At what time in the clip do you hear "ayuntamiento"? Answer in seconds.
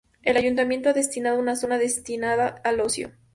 0.35-0.89